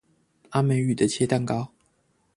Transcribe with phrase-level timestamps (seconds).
[0.49, 1.69] 阿美語的切蛋糕